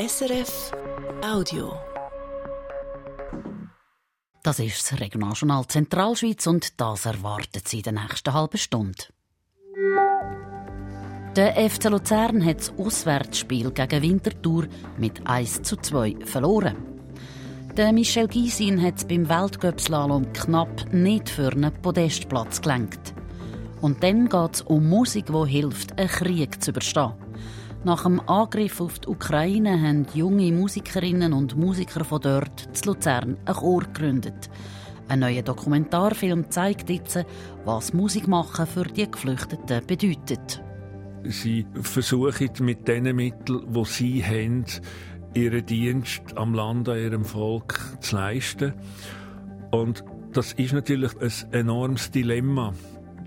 [0.00, 0.70] SRF
[1.24, 1.72] Audio.
[4.44, 9.02] Das ist das Regionaljournal Zentralschweiz und das erwartet Sie in der nächsten halben Stunde.
[11.34, 16.76] Der FC Luzern hat das Auswärtsspiel gegen Winterthur mit 1 zu 2 verloren.
[17.76, 23.14] Der Michel Gysin hat es beim Weltcup-Slalom knapp nicht für einen Podestplatz gelenkt.
[23.80, 27.27] Und dann geht es um Musik, die hilft, einen Krieg zu überstehen.
[27.84, 33.36] Nach dem Angriff auf die Ukraine haben junge Musikerinnen und Musiker von dort zu Luzern
[33.44, 34.50] ein Chor gegründet.
[35.06, 37.24] Ein neuer Dokumentarfilm zeigt jetzt,
[37.64, 40.62] was Musikmachen für die Geflüchteten bedeutet.
[41.22, 44.64] Sie versuchen mit den Mitteln, die sie haben,
[45.34, 48.74] ihren Dienst am Land, an ihrem Volk zu leisten.
[49.70, 52.74] Und das ist natürlich ein enormes Dilemma.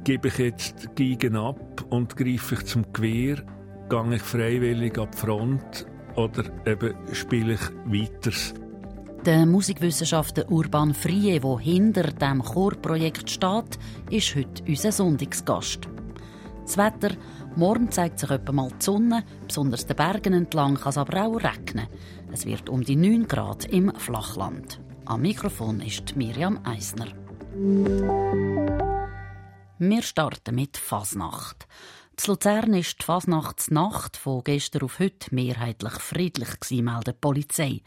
[0.03, 3.44] Gebe ich jetzt Geigen ab und greife ich zum Gewehr
[3.91, 8.31] gehe ich freiwillig an die Front oder eben spiele ich weiter.
[9.26, 13.78] Der Musikwissenschaftler Urban Frie, der hinter dem Chorprojekt steht,
[14.09, 15.89] ist heute unser Sonntagsgast.
[16.64, 17.16] Das Wetter,
[17.56, 21.36] morgen zeigt sich etwa mal die Sonne, besonders den Bergen entlang kann es aber auch
[21.36, 21.88] regnen.
[22.31, 24.80] Es wird um die 9 Grad im Flachland.
[25.05, 27.08] Am Mikrofon ist Miriam Eisner.
[29.80, 31.67] Wir starten mit Fasnacht.
[32.22, 37.81] Zu Luzern ist die Fasnachtsnacht von gestern auf heute mehrheitlich friedlich gewesen, meldet die Polizei.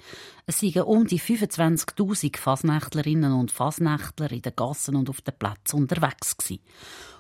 [0.45, 5.77] Es seien um die 25.000 Fasnächtlerinnen und Fasnächtler in den Gassen und auf den Plätzen
[5.77, 6.65] unterwegs gewesen.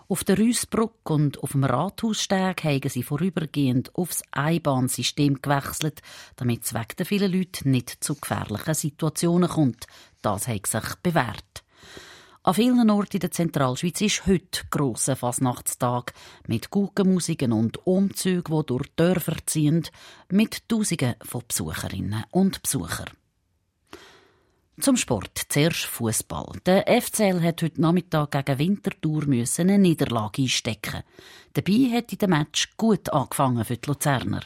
[0.08, 6.02] Auf der Rüssbrücke und auf dem Rathaussteg haben sie vorübergehend aufs Einbahnsystem gewechselt,
[6.34, 9.86] damit es wegen der vielen Leute nicht zu gefährlichen Situationen kommt.
[10.20, 11.63] Das hat sich bewährt.
[12.46, 16.12] An vielen Orten in der Zentralschweiz ist heute grosser Fasnachtstag
[16.46, 19.88] mit Guggenmusiken und Umzügen, die durch Dörfer ziehen,
[20.28, 23.08] mit Tausenden von Besucherinnen und Besuchern.
[24.78, 25.40] Zum Sport.
[25.48, 26.60] Zuerst Fußball.
[26.66, 31.02] Der FCL hat heute Nachmittag gegen Winterthur eine Niederlage einstecken.
[31.54, 34.42] Dabei hat der Match gut angefangen für die Luzerner.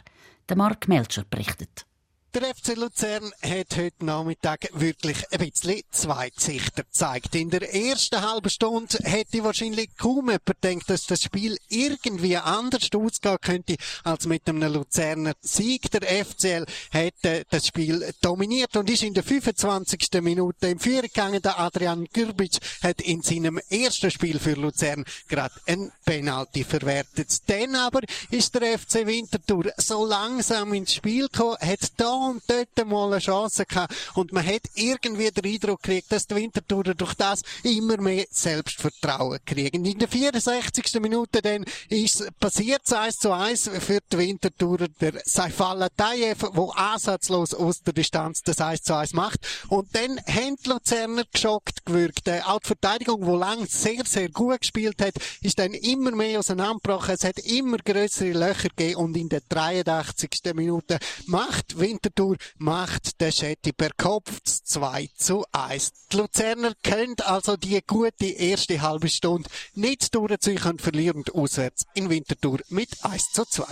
[0.48, 1.87] Der Mark Melcher berichtet.
[2.34, 7.34] Der FC Luzern hat heute Nachmittag wirklich ein bisschen zwei Gesichter gezeigt.
[7.34, 12.90] In der ersten halben Stunde hätte wahrscheinlich kaum jemand gedacht, dass das Spiel irgendwie anders
[12.94, 15.90] ausgehen könnte als mit einem Luzerner Sieg.
[15.90, 20.20] Der FCL hat äh, das Spiel dominiert und ist in der 25.
[20.20, 21.40] Minute im Führung gegangen.
[21.40, 27.48] Der Adrian Gürbic hat in seinem ersten Spiel für Luzern gerade ein Penalty verwertet.
[27.48, 31.80] Dann aber ist der FC Winterthur so langsam ins Spiel gekommen, hat
[32.18, 33.94] und dort mal eine Chance gehabt.
[34.14, 39.38] Und man hat irgendwie den Eindruck gekriegt, dass die Wintertourer durch das immer mehr Selbstvertrauen
[39.44, 39.84] kriegen.
[39.84, 41.00] In der 64.
[41.00, 44.88] Minute dann ist passiert es 1 zu 1 für die Wintertourer.
[45.00, 49.40] Der Saifallah Tayev, der ansatzlos aus der Distanz das 1 zu 1 macht.
[49.68, 52.28] Und dann haben die Luzerner geschockt gewirkt.
[52.46, 57.14] Auch die Verteidigung, die lang sehr, sehr gut gespielt hat, ist dann immer mehr auseinandergebrochen.
[57.14, 60.30] Es hat immer größere Löcher gegeben und in der 83.
[60.54, 66.08] Minute macht Winter Winterthur macht der Schetti per Kopf 2 zu 1.
[66.10, 72.08] Die Luzerner können also die gute erste halbe Stunde nicht durchziehen und verlieren auswärts in
[72.08, 73.64] Winterthur mit 1 zu 2.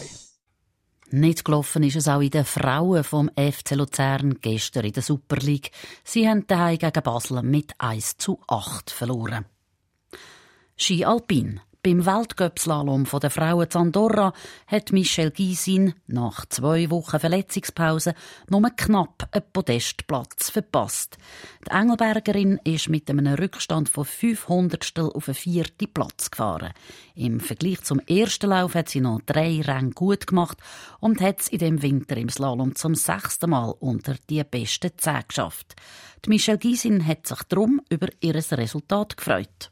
[1.12, 5.36] Nicht gelaufen ist es auch in den Frauen vom FC Luzern gestern in der Super
[5.36, 5.70] League.
[6.04, 9.46] Sie haben daheim gegen Basel mit 1 zu 8 verloren.
[10.76, 11.60] Ski Alpin.
[11.86, 14.32] Beim Weltcup-Slalom der Frauen Zandorra
[14.66, 18.14] hat Michelle Gysin nach zwei Wochen Verletzungspause
[18.50, 21.16] nur knapp einen Podestplatz verpasst.
[21.64, 26.72] Die Engelbergerin ist mit einem Rückstand von 500 auf den vierten Platz gefahren.
[27.14, 30.58] Im Vergleich zum ersten Lauf hat sie noch drei Ränge gut gemacht
[30.98, 35.22] und hat es in dem Winter im Slalom zum sechsten Mal unter die besten zehn
[35.28, 35.76] geschafft.
[36.24, 39.70] Die Michelle Gysin hat sich darum über ihr Resultat gefreut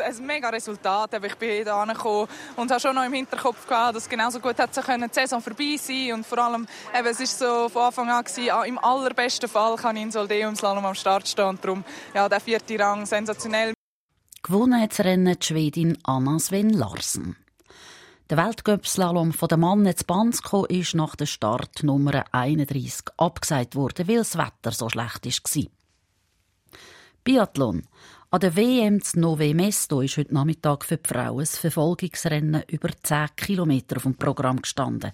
[0.00, 1.14] ein mega Resultat.
[1.22, 4.80] Ich bin hier angekommen und habe schon noch im Hinterkopf gehabt, dass genauso gut hätte
[4.82, 6.66] die Saison vorbei sein und vor allem,
[6.96, 10.10] eben, es ist so von Anfang an gewesen, ah, im allerbesten Fall kann ich in
[10.10, 13.72] Soldeum Slalom am Start stehen und darum, ja, der vierte Rang, sensationell.
[14.42, 17.36] Gewonnen hat das Rennen die Schwedin Anna Sven Larsen.
[18.30, 24.36] Der Weltcup-Slalom der Mann in Bansko ist nach der Startnummer 31 abgesagt worden, weil das
[24.36, 25.64] Wetter so schlecht war.
[27.22, 27.86] Biathlon.
[28.34, 32.88] An der WM zu Nove Mesto ist heute Nachmittag für die Frauen ein Verfolgungsrennen über
[33.00, 35.12] 10 Kilometer dem Programm gestanden.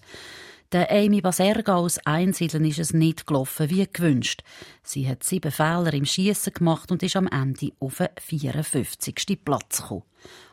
[0.73, 4.43] Der Amy Baserga aus Einsiedeln ist es nicht gelaufen wie gewünscht.
[4.83, 9.39] Sie hat sieben Fehler im Schießen gemacht und ist am Ende auf den 54.
[9.45, 10.05] Platz gekommen.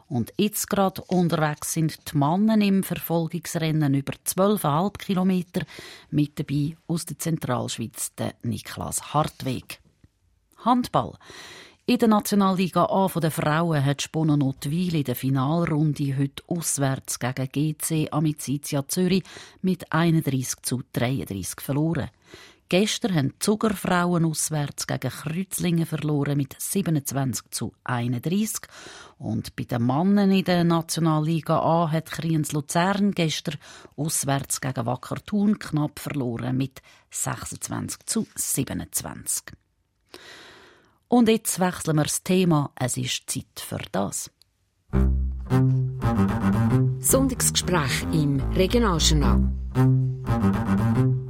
[0.10, 5.62] Und jetzt gerade unterwegs sind die Männer im Verfolgungsrennen über 12,5 Kilometer.
[6.10, 9.80] Mit dabei aus der Zentralschweiz der Niklas Hartweg.
[10.66, 11.14] Handball.
[11.90, 17.78] In der Nationalliga A der Frauen hat Spono Notwil in der Finalrunde heute auswärts gegen
[17.78, 19.24] GC Amicizia Zürich
[19.62, 22.10] mit 31 zu 33 verloren.
[22.68, 28.68] Gestern haben die Zuckerfrauen auswärts gegen Kreuzlingen verloren mit 27 zu 31.
[29.18, 33.60] Und bei den Männern in der Nationalliga A hat Kriens Luzern gestern
[33.96, 36.82] auswärts gegen Wacker Thun knapp verloren mit
[37.12, 39.54] 26 zu 27.
[41.10, 42.72] Und jetzt wechseln wir das Thema.
[42.76, 44.30] Es ist Zeit für das.
[47.00, 49.50] Sonntagsgespräch im Regionaljournal.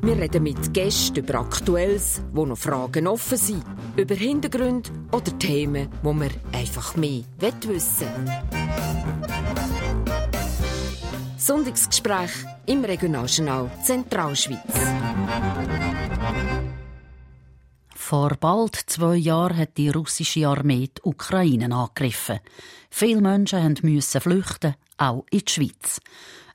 [0.02, 3.64] Wir reden mit Gästen über Aktuelles, wo noch Fragen offen sind,
[3.96, 8.08] über Hintergründe oder Themen, wo wir einfach mehr wissen
[11.38, 12.32] Sonntagsgespräch
[12.66, 14.60] im Regionaljournal Zentralschweiz.
[18.08, 22.40] Vor bald zwei Jahren hat die russische Armee die Ukraine angegriffen.
[22.90, 26.00] Viele Menschen mussten flüchten, auch in die Schweiz.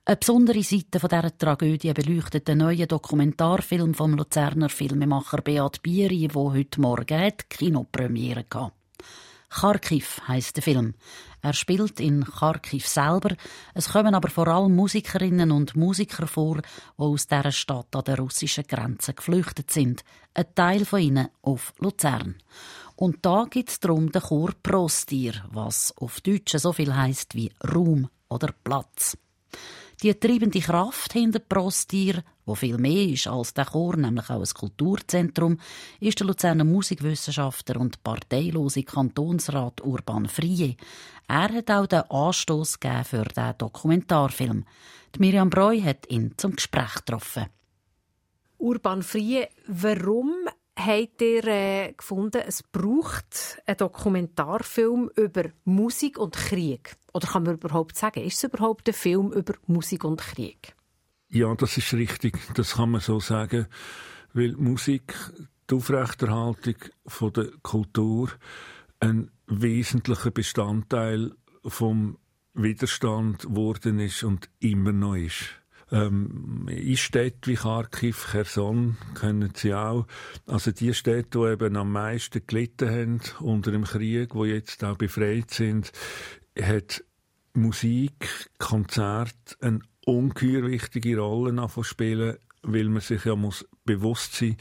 [0.06, 6.54] Eine besondere Seite dieser Tragödie beleuchtet der neue Dokumentarfilm vom Luzerner Filmemacher Beat Bieri, wo
[6.54, 8.72] heute Morgen hat Kinopremiere hatte.
[9.52, 10.94] Kharkiv heißt der Film.
[11.42, 13.36] Er spielt in Kharkiv selber.
[13.74, 16.62] Es kommen aber vor allem Musikerinnen und Musiker vor, die
[16.96, 20.04] aus dieser Stadt an der russischen Grenze geflüchtet sind.
[20.32, 22.36] Ein Teil von ihnen auf Luzern.
[22.96, 27.52] Und da geht es darum den Chor Prostir, was auf Deutsch so viel heißt wie
[27.62, 29.18] Raum oder Platz.
[30.00, 34.54] Die treibende Kraft hinter Prostir, wo viel mehr ist als der Chor, nämlich auch ein
[34.54, 35.58] Kulturzentrum,
[36.00, 40.76] ist der Luzerner Musikwissenschaftler und parteilose Kantonsrat Urban Frie.
[41.28, 44.64] Er hat auch den Anstoß für diesen Dokumentarfilm.
[45.14, 47.46] Die Miriam Breu hat ihn zum Gespräch getroffen.
[48.58, 50.32] Urban Frie, warum
[50.76, 56.96] habt ihr äh, gefunden, es braucht einen Dokumentarfilm über Musik und Krieg?
[57.12, 60.74] Oder kann man überhaupt sagen, ist es überhaupt ein Film über Musik und Krieg?
[61.28, 62.38] Ja, das ist richtig.
[62.54, 63.66] Das kann man so sagen.
[64.34, 65.14] Weil Musik,
[65.70, 66.76] die Aufrechterhaltung
[67.06, 68.30] von der Kultur,
[69.00, 71.32] ein wesentlicher Bestandteil
[71.64, 72.18] vom
[72.54, 75.61] Widerstand geworden ist und immer noch ist.
[75.92, 80.06] Ähm, in Städten wie Kharkiv, Cherson kennen Sie auch.
[80.46, 84.96] Also die Städte, die eben am meisten gelitten haben unter dem Krieg, wo jetzt auch
[84.96, 85.92] befreit sind,
[86.58, 87.04] hat
[87.54, 94.56] Musik, Konzert eine ungeheuer wichtige Rolle spielen, weil man sich ja muss bewusst sein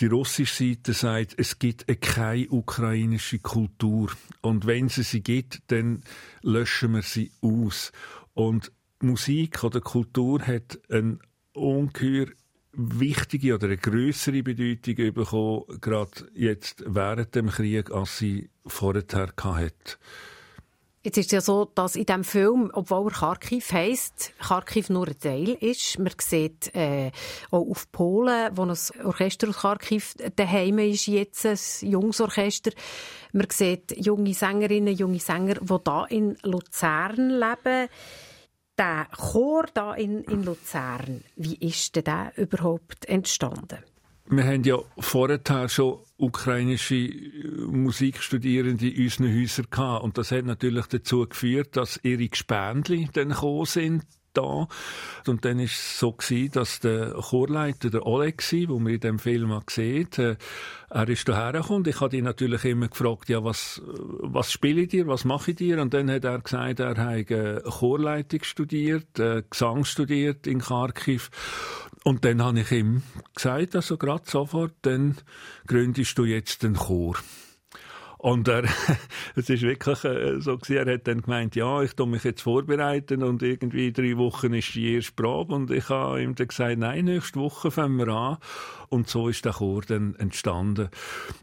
[0.00, 4.10] die russische Seite sagt, es gibt keine ukrainische Kultur.
[4.40, 6.02] Und wenn es sie gibt, dann
[6.42, 7.92] löschen wir sie aus.
[8.32, 11.18] Und Musik oder Kultur hat eine
[11.52, 12.26] ungeheuer
[12.72, 19.98] wichtige oder eine größere Bedeutung bekommen, gerade jetzt während dem Krieg, als sie vorher hatte.
[21.06, 25.06] Jetzt ist es ja so, dass in diesem Film, obwohl er Kharkiv heisst, Kharkiv nur
[25.06, 25.98] ein Teil ist.
[25.98, 27.10] Man sieht äh,
[27.50, 28.74] auch auf Polen, wo ein
[29.04, 32.70] Orchester aus Kharkiv daheim ist, jetzt ein junges Orchester.
[33.34, 37.90] Man sieht junge Sängerinnen, junge Sänger, die hier in Luzern leben.
[38.76, 43.78] Der Chor hier in, in Luzern, wie ist denn der überhaupt entstanden?
[44.26, 50.02] Wir haben ja vorher schon ukrainische äh, Musikstudierende in unseren Häusern gehabt.
[50.02, 54.04] Und das hat natürlich dazu geführt, dass ihre Gespendli dann gekommen sind
[54.34, 54.68] da.
[55.26, 59.18] Und dann ist es so gewesen, dass der Chorleiter, der Oleg, wo man in dem
[59.18, 60.36] Film sieht, äh,
[60.90, 61.84] er ist hierher gekommen.
[61.88, 65.56] Ich habe ihn natürlich immer gefragt, ja, was, was spiele ich dir, was mache ich
[65.56, 65.80] dir?
[65.80, 71.30] Und dann hat er gesagt, er hat äh, Chorleitung studiert, äh, Gesang studiert in Kharkiv.
[72.04, 73.02] Und dann habe ich ihm
[73.34, 75.16] gesagt, also gerade sofort, dann
[75.66, 77.16] gründest du jetzt den Chor.
[78.24, 78.64] Und er,
[79.36, 82.40] es ist wirklich äh, so gewesen, er hat dann gemeint, ja, ich tu mich jetzt
[82.40, 86.78] vorbereiten und irgendwie drei Wochen ist die erste Probe und ich habe ihm dann gesagt,
[86.78, 88.38] nein, nächste Woche fangen wir an.
[88.88, 90.88] Und so ist der Chor dann entstanden.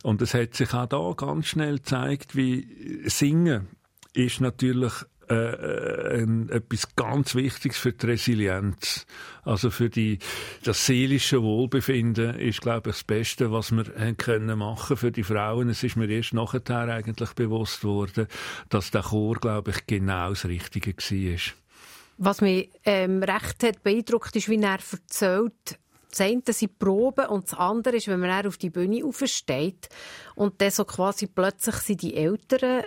[0.01, 2.65] Und es hat sich auch da ganz schnell gezeigt, wie
[3.05, 3.67] Singen
[4.15, 4.93] ist natürlich
[5.31, 9.05] äh, ein, etwas ganz Wichtiges für die Resilienz.
[9.43, 10.19] Also für die,
[10.63, 15.23] das seelische Wohlbefinden ist, glaube ich, das Beste, was wir haben können machen für die
[15.23, 15.69] Frauen.
[15.69, 18.27] Es ist mir erst nachher eigentlich bewusst worden,
[18.69, 21.53] dass der Chor, glaube ich, genau das Richtige war.
[22.17, 25.79] Was mich ähm, recht hat beeindruckt, ist, wie er erzählt,
[26.11, 29.87] das eine sind Proben und das andere ist, wenn man auf die Bühne aufsteht
[30.35, 32.83] und dann so quasi plötzlich sind die Eltern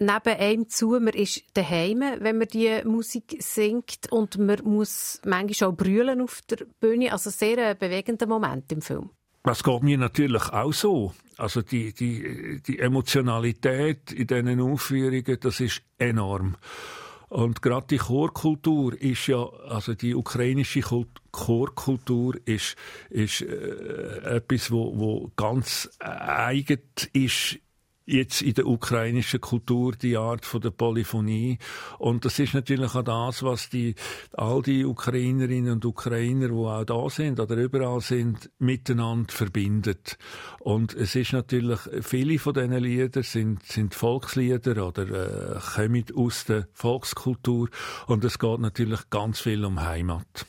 [0.00, 5.70] neben einem zu, man ist daheim, wenn man die Musik singt und man muss manchmal
[5.70, 7.12] auch brüllen auf der Bühne.
[7.12, 9.10] Also sehr ein bewegender Moment im Film.
[9.42, 11.14] Das geht mir natürlich auch so.
[11.36, 16.56] Also die, die, die Emotionalität in diesen Aufführungen, das ist enorm.
[17.28, 20.80] Und gerade die Chorkultur ist ja, also die ukrainische
[21.30, 22.76] Chorkultur ist,
[23.08, 27.60] ist äh, etwas, wo, wo ganz eigen ist
[28.06, 31.58] jetzt in der ukrainischen Kultur die Art von der Polyphonie
[31.98, 33.94] und das ist natürlich auch das, was die
[34.32, 40.18] all die Ukrainerinnen und Ukrainer, die auch da sind oder überall sind, miteinander verbindet.
[40.58, 46.44] Und es ist natürlich viele von diesen Liedern sind sind Volkslieder oder äh, kommen aus
[46.44, 47.68] der Volkskultur
[48.06, 50.46] und es geht natürlich ganz viel um Heimat.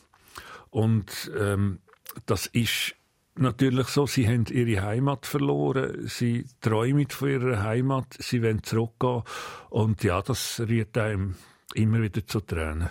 [0.69, 1.79] Und ähm,
[2.25, 2.95] das ist
[3.35, 9.23] natürlich so, sie haben ihre Heimat verloren, sie träumen von ihrer Heimat, sie wollen zurückgehen
[9.69, 11.35] und ja, das rührt einem
[11.73, 12.89] immer wieder zu Tränen.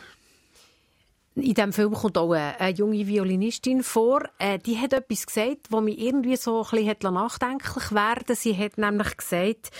[1.37, 4.23] In diesem Film kommt auch eine, junge Violinistin vor.
[4.38, 8.78] Äh, die hat etwas gesagt, was mich irgendwie so ein bisschen nachdenklich werden Sie hat
[8.78, 9.70] nämlich gesagt,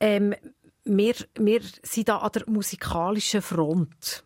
[0.00, 0.34] ähm,
[0.84, 4.24] wir, wir sind da an der musikalischen Front.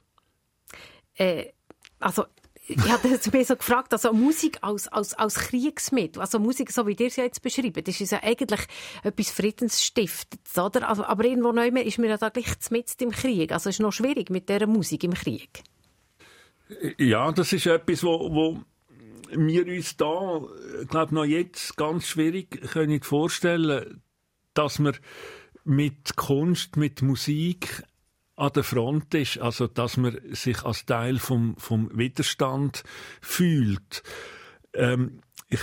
[1.14, 1.52] Äh,
[2.00, 2.25] also
[2.68, 6.96] ich habe mich so gefragt, also Musik als, als, als Kriegsmittel, also Musik, so wie
[6.99, 8.61] ihr es jetzt beschreibt, ist ja eigentlich
[9.04, 10.88] etwas Friedensstiftendes, oder?
[10.88, 13.52] Also, aber irgendwo neu ist mir ja da gleich mitten im Krieg.
[13.52, 15.62] Also ist noch schwierig mit dieser Musik im Krieg.
[16.99, 18.58] Ja, das ist etwas, wo, wo
[19.30, 20.42] wir uns da,
[20.88, 24.02] glaube noch jetzt ganz schwierig können vorstellen,
[24.54, 24.94] dass wir
[25.64, 27.85] mit Kunst, mit Musik
[28.37, 32.85] an der Front ist, also dass man sich als Teil vom, vom Widerstand
[33.21, 34.02] fühlt.
[34.75, 35.61] Ähm, ich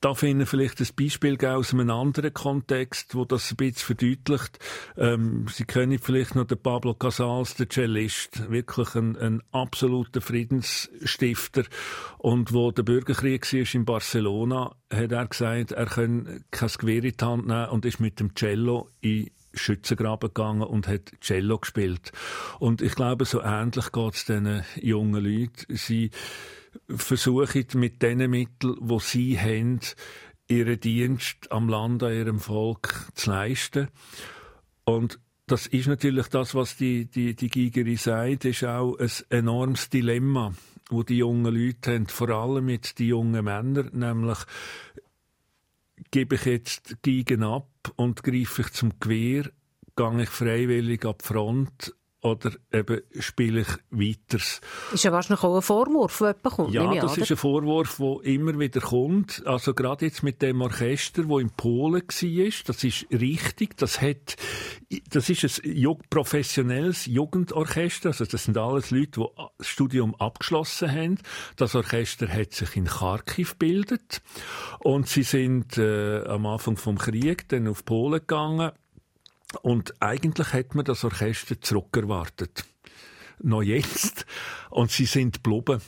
[0.00, 4.58] darf Ihnen vielleicht ein Beispiel geben aus einem anderen Kontext, wo das ein bisschen verdeutlicht.
[4.96, 11.64] Ähm, Sie kennen vielleicht noch den Pablo Casals, der Cellist, wirklich ein, ein absoluter Friedensstifter.
[12.16, 17.16] Und wo der Bürgerkrieg war in Barcelona, hat er gesagt, er könne kein Gewehr in
[17.16, 22.12] die Hand nehmen und ist mit dem Cello in Schützengraben gegangen und hat Cello gespielt.
[22.58, 25.76] Und ich glaube, so ähnlich geht es diesen jungen Leuten.
[25.76, 26.10] Sie
[26.88, 29.80] versuchen mit den Mitteln, die sie haben,
[30.48, 33.88] ihren Dienst am Land, an ihrem Volk zu leisten.
[34.84, 39.90] Und das ist natürlich das, was die, die, die Gigerin sagt, ist auch ein enormes
[39.90, 40.52] Dilemma,
[40.90, 44.38] wo die jungen Leute haben, vor allem mit die jungen Männer, nämlich
[46.10, 49.50] gebe ich jetzt Geigen ab und greife ich zum Gewehr,
[49.96, 51.94] gehe ich freiwillig ab die Front
[52.26, 54.42] oder eben spiele ich weiter.
[54.92, 56.74] Ist ja wahrscheinlich auch ein Vorwurf, der kommt.
[56.74, 59.46] Ja, das an, ist ein Vorwurf, der immer wieder kommt.
[59.46, 63.76] Also gerade jetzt mit dem Orchester, das in Polen war, das ist richtig.
[63.76, 64.36] Das hat,
[65.10, 68.08] das ist ein professionelles Jugendorchester.
[68.08, 69.26] Also das sind alles Leute, die
[69.58, 71.18] das Studium abgeschlossen haben.
[71.56, 74.20] Das Orchester hat sich in Kharkiv gebildet.
[74.80, 78.72] Und sie sind äh, am Anfang vom Krieg dann auf Polen gegangen
[79.62, 82.64] und eigentlich hat man das Orchester zurückerwartet.
[83.42, 84.26] Noch jetzt.
[84.70, 85.80] Und sie sind geblieben.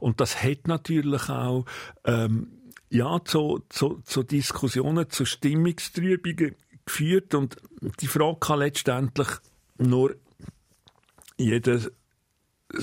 [0.00, 1.64] Und das hat natürlich auch,
[2.04, 2.48] ähm,
[2.90, 6.56] ja, zu, zu, zu Diskussionen, zu Stimmungstrübungen
[6.86, 7.34] geführt.
[7.34, 7.56] Und
[8.00, 9.28] die Frage kann letztendlich
[9.78, 10.16] nur
[11.36, 11.90] jedes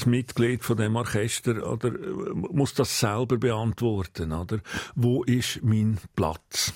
[0.06, 1.92] Mitglied von dem Orchester oder
[2.34, 4.60] muss das selber beantworten, oder?
[4.96, 6.74] Wo ist mein Platz?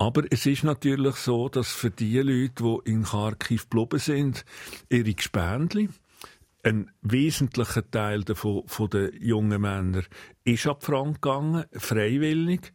[0.00, 4.46] Aber es ist natürlich so, dass für die Leute, die in Kharkiv geblieben sind,
[4.88, 5.90] ihre Gespendli,
[6.62, 10.06] ein wesentlicher Teil davon, von den jungen Männern,
[10.42, 12.72] ist ab Frank gegangen, freiwillig.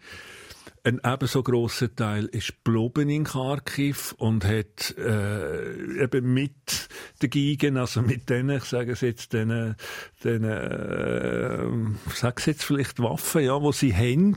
[0.86, 6.90] Ein ebenso grosser Teil ist geblieben in Kharkiv und hat äh, eben mit
[7.24, 9.78] den Gigen, also mit denen, ich sage es jetzt, denen,
[10.24, 14.36] denen äh, sage es jetzt vielleicht Waffen, ja, wo sie haben,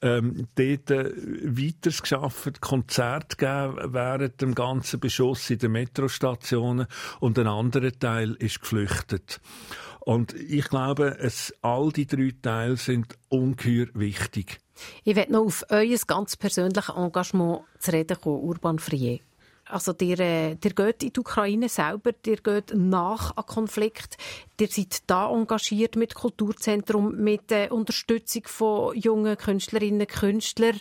[0.00, 1.12] ähm, dort äh,
[1.44, 6.86] weiter geschafft, Konzert gegeben während dem ganzen Beschuss in den Metrostationen
[7.18, 9.42] und ein anderer Teil ist geflüchtet.
[10.00, 14.60] Und ich glaube, es, all die drei Teile sind ungeheuer wichtig.
[15.04, 19.20] Ich werde noch auf euer ganz persönliches Engagement zu reden kommen, Urban Frier.
[19.70, 24.16] Also, ihr, äh, ihr geht in die Ukraine selber, ihr geht nach einem Konflikt,
[24.58, 30.80] ihr seid da engagiert mit Kulturzentrum, mit der Unterstützung von jungen Künstlerinnen und Künstlern.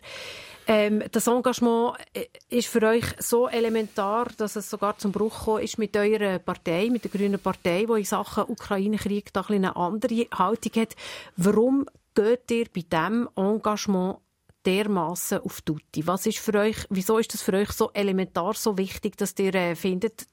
[0.66, 5.64] Ähm, das Engagement äh, ist für euch so elementar, dass es sogar zum Bruch gekommen
[5.64, 10.28] ist mit eurer Partei, mit der Grünen Partei, die in Sachen Ukraine-Krieg da eine andere
[10.32, 10.96] Haltung hat.
[11.38, 14.20] Warum geht ihr bei diesem Engagement
[14.66, 16.06] dermaßen auf Tutti?
[16.06, 19.54] Was ist für euch, wieso ist das für euch so elementar, so wichtig, dass ihr
[19.56, 20.28] äh, findet,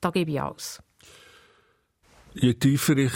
[0.00, 0.82] da gebe ich alles.
[2.34, 3.12] Je tiefer ich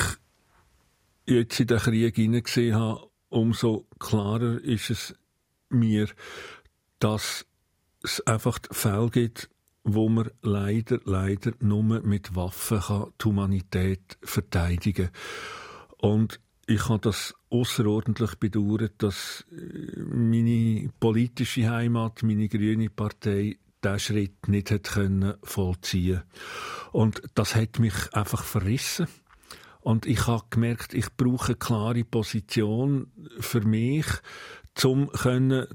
[1.27, 5.15] jetzt in den Krieg hineingesehen habe, umso klarer ist es
[5.69, 6.09] mir,
[6.99, 7.47] dass
[8.03, 9.51] es einfach Fälle gibt,
[9.85, 16.11] wo man leider, leider nur mit Waffen kann die Humanität verteidigen kann.
[16.11, 23.99] Und ich habe das außerordentlich bedauert, dass äh, meine politische Heimat, meine grüne Partei, diesen
[23.99, 24.91] Schritt nicht hat
[25.43, 26.23] vollziehen
[26.93, 29.07] Und das hat mich einfach verrissen.
[29.81, 34.07] Und ich habe gemerkt, ich brauche eine klare Position für mich,
[34.85, 35.11] um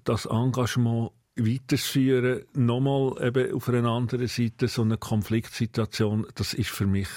[0.03, 2.45] das Engagement weiterzuführen.
[2.53, 7.09] Nochmal eben auf einer anderen Seite so eine Konfliktsituation, das ist für mich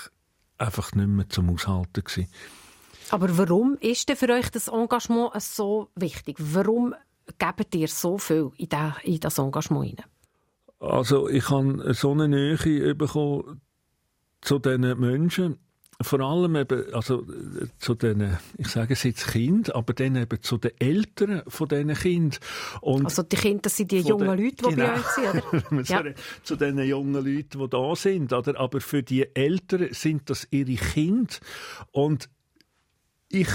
[0.57, 2.29] einfach nicht mehr zum Aushalten gewesen.
[3.11, 6.37] Aber warum ist denn für euch das Engagement so wichtig?
[6.39, 6.95] Warum
[7.39, 10.05] gebt ihr so viel in das Engagement hinein?
[10.81, 13.61] Also ich habe so eine Nähe bekommen
[14.41, 15.59] zu diesen Menschen,
[16.01, 17.27] vor allem eben, also
[17.79, 21.93] zu den, ich sage es jetzt Kind, aber dann eben zu den Eltern von diesen
[21.95, 22.39] Kind.
[22.81, 25.73] Und also die Kinder, das sind die jungen den, Leute, die genau, bei euch sind,
[25.73, 25.83] oder?
[26.07, 26.15] ja.
[26.45, 28.61] Zu den jungen Leuten, die da sind, oder?
[28.61, 31.35] Aber für die Eltern sind das ihre Kinder.
[31.91, 32.31] Und
[33.29, 33.49] ich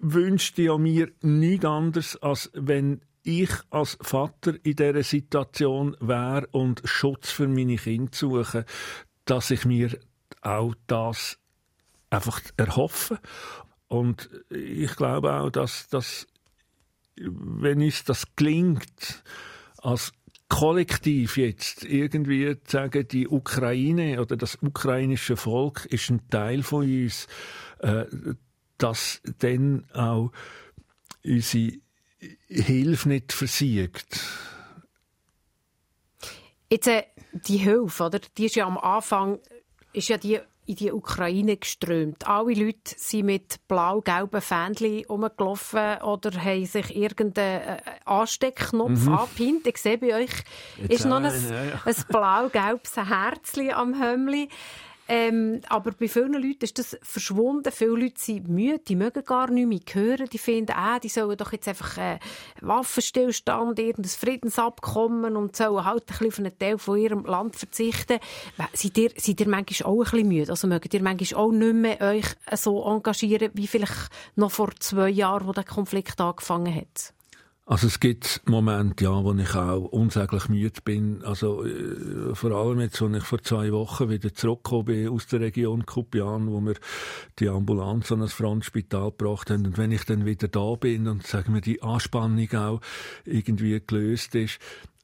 [0.00, 6.82] wünschte ja mir nichts anderes, als wenn ich als Vater in dieser Situation wäre und
[6.84, 8.66] Schutz für meine Kinder suche,
[9.24, 9.98] dass ich mir
[10.42, 11.38] auch das
[12.10, 13.18] einfach erhoffe.
[13.88, 16.26] Und ich glaube auch, dass, dass
[17.16, 19.24] wenn es das gelingt,
[19.78, 20.12] als
[20.48, 26.84] kollektiv jetzt irgendwie zu sagen, die Ukraine oder das ukrainische Volk ist ein Teil von
[26.84, 27.26] uns,
[27.78, 28.04] äh,
[28.78, 30.32] dass dann auch
[31.24, 31.72] unsere
[32.48, 34.20] Hilfe nicht versiegt.
[36.70, 38.20] Jetzt, äh, die Hilfe, oder?
[38.36, 39.38] Die ist ja am Anfang,
[39.92, 42.26] ist ja die in die Ukraine geströmt.
[42.26, 49.12] Alle Leute sind mit blau-gelben Fähnchen rumgelaufen oder haben sich irgendeinen äh, Ansteckknopf mhm.
[49.12, 49.66] angepinnt.
[49.66, 50.30] Ich sehe bei euch,
[50.78, 51.82] Jetzt ist noch ein, ja, ja.
[51.84, 54.48] ein blau-gelbes Herzchen am Hömmli.
[55.06, 57.70] Ähm, aber bei vielen Leuten ist das verschwunden.
[57.72, 60.28] Viele Leute sind müde, die mögen gar nicht mehr hören.
[60.32, 62.18] Die finden, äh, die sollen doch jetzt einfach äh,
[62.60, 68.18] Waffenstillstand, irgendein Friedensabkommen und sollen halt ein bisschen auf einen Teil von ihrem Land verzichten.
[68.72, 70.50] Seid ihr, seid ihr manchmal auch ein bisschen müde?
[70.50, 75.08] Also mögt ihr manchmal auch nicht mehr euch so engagieren, wie vielleicht noch vor zwei
[75.08, 77.13] Jahren, wo der Konflikt angefangen hat?
[77.66, 81.24] Also es gibt Momente, ja, wo ich auch unsäglich müde bin.
[81.24, 85.40] Also äh, vor allem jetzt, als ich vor zwei Wochen wieder zurückgekommen bin aus der
[85.40, 86.74] Region Kupian, wo wir
[87.38, 89.64] die Ambulanz an das Franzspital gebracht haben.
[89.64, 92.80] Und wenn ich dann wieder da bin und sagen wir die Anspannung auch
[93.24, 94.58] irgendwie gelöst ist,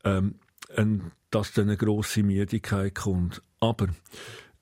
[0.04, 0.34] ähm,
[1.30, 3.42] dass dann eine grosse Müdigkeit kommt.
[3.60, 3.88] Aber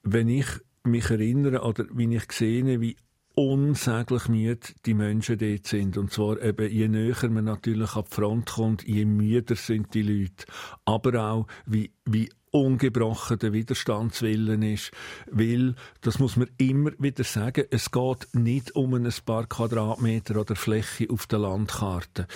[0.05, 0.47] wenn ich
[0.85, 2.97] mich erinnere oder wenn ich sehe, wie
[3.39, 5.97] unsäglich müde die Menschen dort sind.
[5.97, 10.03] Und zwar eben, je näher man natürlich an die Front kommt, je müder sind die
[10.03, 10.45] Leute.
[10.85, 14.91] Aber auch, wie, wie ungebrochen der Widerstandswillen ist.
[15.31, 20.57] Weil, das muss man immer wieder sagen, es geht nicht um ein paar Quadratmeter oder
[20.57, 22.27] Fläche auf der Landkarte.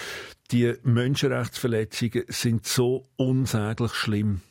[0.52, 4.42] Die Menschenrechtsverletzungen sind so unsäglich schlimm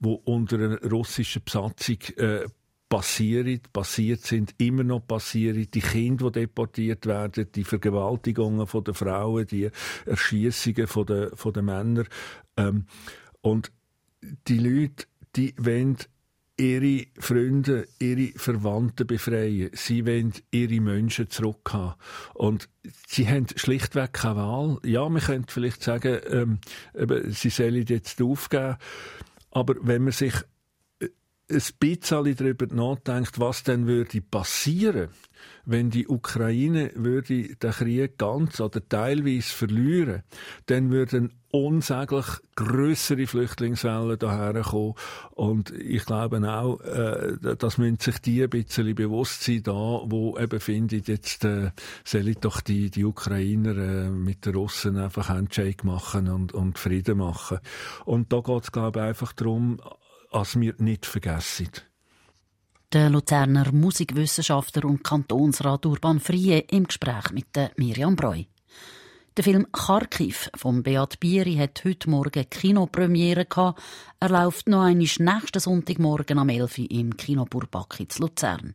[0.00, 2.46] wo unter einer russischen Besatzung äh,
[2.90, 5.66] passiert, passiert sind, immer noch passieren.
[5.72, 9.70] Die Kinder, die deportiert werden, die Vergewaltigungen von der Frauen, die
[10.04, 12.04] Erschießungen von der, von der Männer.
[12.58, 12.84] Ähm,
[13.40, 13.72] und
[14.48, 15.96] die Leute, die wollen
[16.58, 19.70] ihre Freunde, ihre Verwandten befreien.
[19.72, 21.94] Sie wollen ihre Menschen zurückhaben.
[22.34, 22.68] Und
[23.06, 24.78] sie haben schlichtweg keine Wahl.
[24.84, 26.58] Ja, man könnte vielleicht sagen, ähm,
[27.28, 28.76] sie sollen jetzt aufgeben.
[29.52, 30.34] Aber wenn man sich
[31.50, 35.08] ein bisschen darüber nachdenkt, was denn würde passieren,
[35.64, 40.22] wenn die Ukraine würde den Krieg ganz oder teilweise verlieren,
[40.66, 44.94] dann würden unsäglich größere Flüchtlingswellen daher kommen.
[45.32, 50.38] Und ich glaube auch, äh, dass müssen sich die ein bisschen bewusst sein, da, wo
[50.38, 51.72] eben findet, jetzt äh,
[52.04, 57.18] sollen doch die, die Ukrainer äh, mit den Russen einfach Handshake machen und, und Frieden
[57.18, 57.58] machen.
[58.04, 59.80] Und da geht es, glaube ich, einfach darum,
[60.30, 61.70] als wir nicht vergessen.
[62.92, 68.44] Der Luzerner Musikwissenschaftler und Kantonsrat Urban Frie im Gespräch mit Miriam Breu.
[69.36, 73.46] Der Film Kharkiv von Beat Bieri hat heute Morgen Kinopremiere.
[74.18, 78.74] Er läuft noch einmal nächsten Sonntagmorgen am 11 Uhr im Kino Burbaki zu Luzern.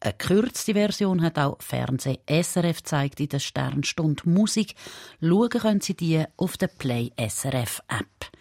[0.00, 4.74] Eine gekürzte Version hat auch Fernseh SRF gezeigt in der Sternstunde Musik.
[5.20, 8.32] Schauen können Sie die auf der Play SRF App.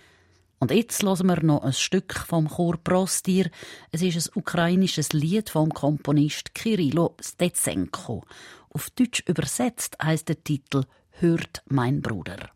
[0.62, 3.50] Und jetzt hören wir noch ein Stück vom Chor Prostir.
[3.92, 8.24] Es ist ein ukrainisches Lied vom Komponist Kirilo Stetsenko.
[8.70, 12.52] Auf Deutsch übersetzt heißt der Titel Hört mein Bruder.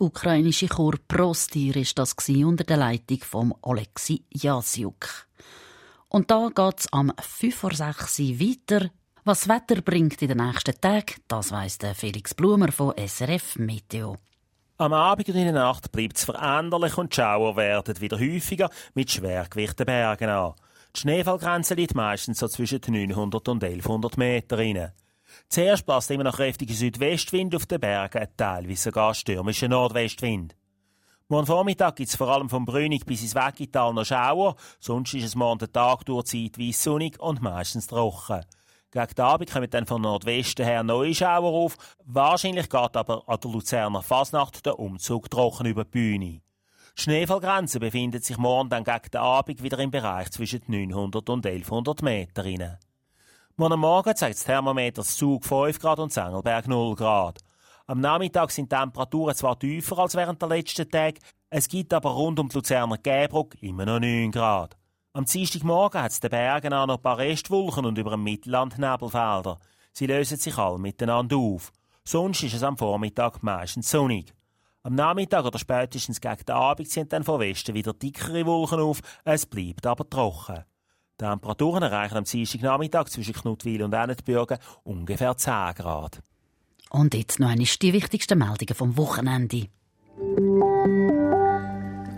[0.00, 5.26] Der ukrainische Chor Prostir ist das unter der Leitung von Oleksi Jasiuk.
[6.08, 8.90] Und da geht es am 5 vor 6 weiter.
[9.24, 13.56] Was das Wetter bringt in den nächsten Tagen, das weiss der Felix Blumer von SRF
[13.56, 14.16] Meteo.
[14.78, 18.70] Am Abend und in der Nacht bleibt es veränderlich und die Schauer werden wieder häufiger
[18.94, 20.54] mit schwergewichten Bergen an.
[20.96, 24.92] Die Schneefallgrenze liegt meistens so zwischen 900 und 1100 Meter rein.
[25.48, 30.54] Zuerst bläst immer noch kräftiger Südwestwind auf den Bergen, teilweise sogar stürmischer Nordwestwind.
[31.28, 35.24] Morgen Vormittag gibt es vor allem vom Brünig bis ins Weggital noch Schauer, sonst ist
[35.24, 38.44] es morgen der Tag durch zeitweise sonnig und meistens trocken.
[38.90, 41.76] Gegen den Abend kommen dann von Nordwesten her neue Schauer auf.
[42.04, 46.40] Wahrscheinlich geht aber an der Luzerner Fasnacht der Umzug trocken über die Bühne.
[46.98, 51.46] Die Schneefallgrenze befindet sich morgen dann gegen den Abend wieder im Bereich zwischen 900 und
[51.46, 52.78] 1100 Meter.
[53.56, 57.40] Morgen Morgen zeigt das Thermometer Zug 5 Grad und Zengelberg 0 Grad.
[57.86, 62.10] Am Nachmittag sind die Temperaturen zwar tiefer als während der letzten Tage, es gibt aber
[62.10, 64.76] rund um die Luzerner Gäbruck immer noch 9 Grad.
[65.12, 68.78] Am Dienstagmorgen hat es den Bergen auch noch ein paar Restwolken und über dem Mittelland
[68.78, 69.58] Nebelfelder.
[69.92, 71.72] Sie lösen sich alle miteinander auf.
[72.04, 74.32] Sonst ist es am Vormittag meistens sonnig.
[74.84, 79.00] Am Nachmittag oder spätestens gegen den Abend sind dann von Westen wieder dickere Wolken auf,
[79.24, 80.64] es bleibt aber trocken.
[81.20, 86.22] Temperaturen erreichen am Dienstagnachmittag zwischen Knutwil und Ennetbürgen ungefähr 10 Grad.
[86.88, 89.66] Und jetzt noch einmal die wichtigsten Meldungen vom Wochenende.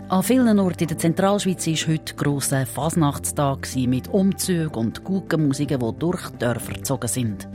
[0.07, 5.99] An vielen Orten in der Zentralschweiz war heute grosser Fasnachtstag mit Umzügen und Guggenmusiken, die
[5.99, 7.49] durch die Dörfer gezogen sind.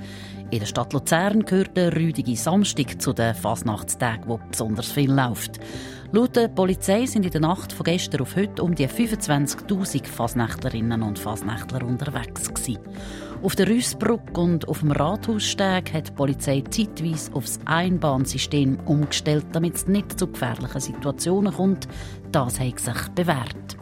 [0.50, 5.61] In der Stadt Luzern gehört der rüdige Samstag zu den Fasnachtstagen, wo besonders viel läuft.
[6.11, 11.02] Laut der Polizei sind in der Nacht von gestern auf heute um die 25.000 Fasnächtlerinnen
[11.02, 12.78] und Fasnächtler unterwegs gewesen.
[13.42, 19.74] Auf der Rüssbrücke und auf dem Rathaussteg hat die Polizei zeitweise aufs Einbahnsystem umgestellt, damit
[19.74, 21.88] es nicht zu gefährlichen Situationen kommt.
[22.32, 23.77] Das hat sich bewährt.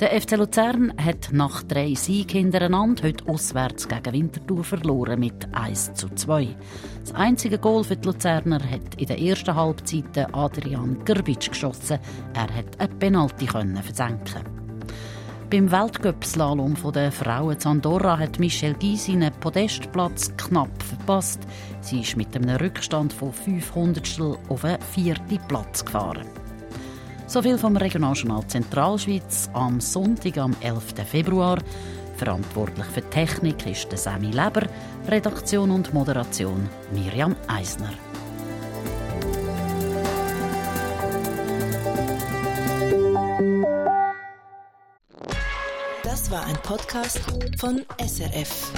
[0.00, 5.94] Der FC Luzern hat nach drei Siegen hintereinander heute auswärts gegen Winterthur verloren mit 1
[5.94, 6.54] zu 2.
[7.00, 11.98] Das einzige Goal für die Luzerner hat in der ersten Halbzeit Adrian Gerbic geschossen.
[12.32, 14.44] Er hat ein Penalty versenken.
[15.50, 21.40] Beim Weltcup-Slalom der Frauen Zandora hat Michelle Gysi einen Podestplatz knapp verpasst.
[21.80, 26.28] Sie ist mit einem Rückstand von 500 auf den vierten Platz gefahren.
[27.28, 30.94] So viel vom Regionaljournal Zentralschweiz am Sonntag, am 11.
[31.06, 31.58] Februar.
[32.16, 34.62] Verantwortlich für Technik ist der Sami Leber,
[35.06, 37.92] Redaktion und Moderation Miriam Eisner.
[46.02, 47.20] Das war ein Podcast
[47.58, 48.72] von SRF.